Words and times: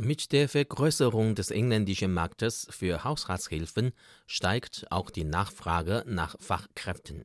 Mit 0.00 0.30
der 0.30 0.48
Vergrößerung 0.48 1.34
des 1.34 1.50
inländischen 1.50 2.14
Marktes 2.14 2.68
für 2.70 3.02
Haushaltshilfen 3.02 3.90
steigt 4.28 4.86
auch 4.90 5.10
die 5.10 5.24
Nachfrage 5.24 6.04
nach 6.06 6.36
Fachkräften. 6.38 7.24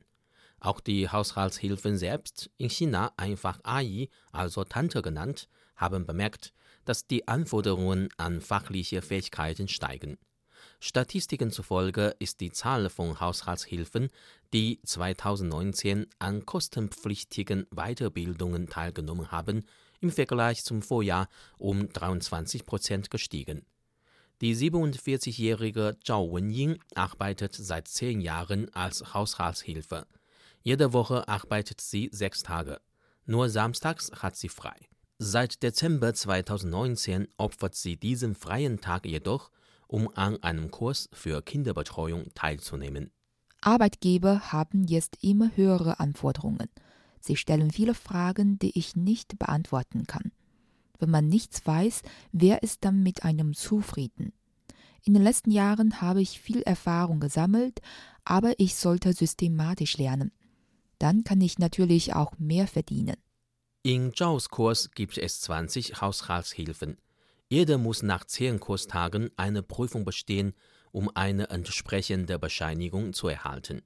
Auch 0.58 0.80
die 0.80 1.08
Haushaltshilfen 1.08 1.96
selbst, 1.96 2.50
in 2.56 2.68
China 2.68 3.12
einfach 3.16 3.60
AI, 3.62 4.08
also 4.32 4.64
Tante 4.64 5.02
genannt, 5.02 5.48
haben 5.76 6.04
bemerkt, 6.04 6.52
dass 6.84 7.06
die 7.06 7.28
Anforderungen 7.28 8.08
an 8.16 8.40
fachliche 8.40 9.02
Fähigkeiten 9.02 9.68
steigen. 9.68 10.18
Statistiken 10.86 11.50
zufolge 11.50 12.14
ist 12.18 12.42
die 12.42 12.52
Zahl 12.52 12.90
von 12.90 13.18
Haushaltshilfen, 13.18 14.10
die 14.52 14.80
2019 14.84 16.06
an 16.18 16.44
kostenpflichtigen 16.44 17.66
Weiterbildungen 17.70 18.68
teilgenommen 18.68 19.32
haben, 19.32 19.64
im 20.02 20.10
Vergleich 20.10 20.62
zum 20.62 20.82
Vorjahr 20.82 21.30
um 21.56 21.88
23 21.88 22.66
Prozent 22.66 23.10
gestiegen. 23.10 23.64
Die 24.42 24.54
47-jährige 24.54 25.96
Zhao 26.04 26.34
Wenying 26.34 26.78
arbeitet 26.94 27.54
seit 27.54 27.88
zehn 27.88 28.20
Jahren 28.20 28.68
als 28.74 29.14
Haushaltshilfe. 29.14 30.06
Jede 30.60 30.92
Woche 30.92 31.26
arbeitet 31.26 31.80
sie 31.80 32.10
sechs 32.12 32.42
Tage. 32.42 32.78
Nur 33.24 33.48
samstags 33.48 34.12
hat 34.12 34.36
sie 34.36 34.50
frei. 34.50 34.76
Seit 35.16 35.62
Dezember 35.62 36.12
2019 36.12 37.28
opfert 37.38 37.74
sie 37.74 37.96
diesen 37.96 38.34
freien 38.34 38.82
Tag 38.82 39.06
jedoch, 39.06 39.50
um 39.94 40.10
an 40.16 40.42
einem 40.42 40.72
Kurs 40.72 41.08
für 41.12 41.40
Kinderbetreuung 41.40 42.34
teilzunehmen. 42.34 43.12
Arbeitgeber 43.60 44.50
haben 44.50 44.82
jetzt 44.88 45.22
immer 45.22 45.52
höhere 45.54 46.00
Anforderungen. 46.00 46.68
Sie 47.20 47.36
stellen 47.36 47.70
viele 47.70 47.94
Fragen, 47.94 48.58
die 48.58 48.76
ich 48.76 48.96
nicht 48.96 49.38
beantworten 49.38 50.08
kann. 50.08 50.32
Wenn 50.98 51.10
man 51.10 51.28
nichts 51.28 51.64
weiß, 51.64 52.02
wer 52.32 52.64
ist 52.64 52.84
dann 52.84 53.04
mit 53.04 53.22
einem 53.22 53.54
zufrieden? 53.54 54.32
In 55.04 55.14
den 55.14 55.22
letzten 55.22 55.52
Jahren 55.52 56.00
habe 56.00 56.20
ich 56.20 56.40
viel 56.40 56.62
Erfahrung 56.62 57.20
gesammelt, 57.20 57.80
aber 58.24 58.58
ich 58.58 58.74
sollte 58.74 59.12
systematisch 59.12 59.96
lernen. 59.96 60.32
Dann 60.98 61.22
kann 61.22 61.40
ich 61.40 61.60
natürlich 61.60 62.14
auch 62.14 62.32
mehr 62.40 62.66
verdienen. 62.66 63.16
In 63.84 64.12
Zhaos 64.12 64.48
Kurs 64.48 64.90
gibt 64.90 65.18
es 65.18 65.40
20 65.42 66.00
Haushaltshilfen. 66.00 66.98
Jeder 67.48 67.78
muss 67.78 68.02
nach 68.02 68.24
zehn 68.24 68.58
Kurstagen 68.58 69.30
eine 69.36 69.62
Prüfung 69.62 70.04
bestehen, 70.04 70.54
um 70.92 71.10
eine 71.14 71.50
entsprechende 71.50 72.38
Bescheinigung 72.38 73.12
zu 73.12 73.28
erhalten. 73.28 73.82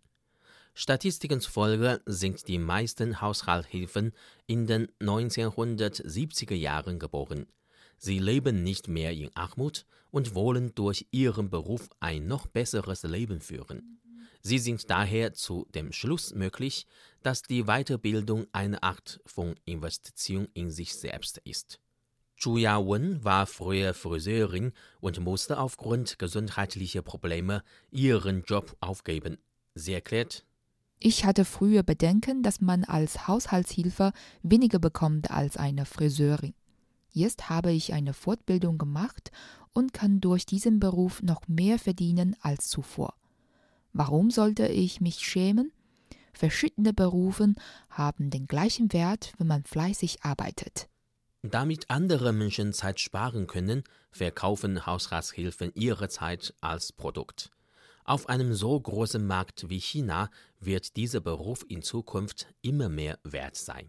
Statistiken 0.74 1.40
zufolge 1.40 2.00
sind 2.06 2.46
die 2.46 2.58
meisten 2.58 3.20
Haushaltshilfen 3.20 4.12
in 4.46 4.66
den 4.66 4.86
1970er 5.00 6.54
Jahren 6.54 7.00
geboren. 7.00 7.46
Sie 7.96 8.20
leben 8.20 8.62
nicht 8.62 8.86
mehr 8.86 9.12
in 9.12 9.34
Armut 9.34 9.86
und 10.12 10.36
wollen 10.36 10.72
durch 10.76 11.06
ihren 11.10 11.50
Beruf 11.50 11.88
ein 11.98 12.28
noch 12.28 12.46
besseres 12.46 13.02
Leben 13.02 13.40
führen. 13.40 14.00
Sie 14.40 14.60
sind 14.60 14.88
daher 14.88 15.34
zu 15.34 15.66
dem 15.74 15.92
Schluss 15.92 16.32
möglich, 16.32 16.86
dass 17.24 17.42
die 17.42 17.64
Weiterbildung 17.64 18.46
eine 18.52 18.82
Art 18.84 19.20
von 19.26 19.56
Investition 19.64 20.46
in 20.54 20.70
sich 20.70 20.94
selbst 20.94 21.38
ist. 21.38 21.80
Zhu 22.38 22.56
Yawen 22.56 23.24
war 23.24 23.46
früher 23.46 23.94
Friseurin 23.94 24.72
und 25.00 25.18
musste 25.18 25.58
aufgrund 25.58 26.20
gesundheitlicher 26.20 27.02
Probleme 27.02 27.64
ihren 27.90 28.44
Job 28.44 28.76
aufgeben. 28.80 29.38
Sie 29.74 29.92
erklärt, 29.92 30.44
ich 31.00 31.24
hatte 31.24 31.44
früher 31.44 31.82
Bedenken, 31.82 32.42
dass 32.42 32.60
man 32.60 32.84
als 32.84 33.26
Haushaltshilfe 33.26 34.12
weniger 34.42 34.78
bekommt 34.78 35.30
als 35.30 35.56
eine 35.56 35.84
Friseurin. 35.84 36.54
Jetzt 37.10 37.48
habe 37.50 37.72
ich 37.72 37.92
eine 37.92 38.14
Fortbildung 38.14 38.78
gemacht 38.78 39.32
und 39.72 39.92
kann 39.92 40.20
durch 40.20 40.46
diesen 40.46 40.78
Beruf 40.78 41.22
noch 41.22 41.46
mehr 41.48 41.78
verdienen 41.78 42.36
als 42.40 42.68
zuvor. 42.68 43.14
Warum 43.92 44.30
sollte 44.30 44.66
ich 44.66 45.00
mich 45.00 45.18
schämen? 45.20 45.72
Verschiedene 46.32 46.92
Berufe 46.92 47.54
haben 47.90 48.30
den 48.30 48.46
gleichen 48.46 48.92
Wert, 48.92 49.32
wenn 49.38 49.48
man 49.48 49.64
fleißig 49.64 50.22
arbeitet. 50.22 50.88
Damit 51.42 51.88
andere 51.88 52.32
Menschen 52.32 52.72
Zeit 52.72 52.98
sparen 52.98 53.46
können, 53.46 53.84
verkaufen 54.10 54.86
Haushaltshilfen 54.86 55.70
ihre 55.74 56.08
Zeit 56.08 56.52
als 56.60 56.92
Produkt. 56.92 57.50
Auf 58.04 58.28
einem 58.28 58.54
so 58.54 58.80
großen 58.80 59.24
Markt 59.24 59.68
wie 59.68 59.78
China 59.78 60.30
wird 60.58 60.96
dieser 60.96 61.20
Beruf 61.20 61.64
in 61.68 61.82
Zukunft 61.82 62.48
immer 62.60 62.88
mehr 62.88 63.18
wert 63.22 63.54
sein. 63.54 63.88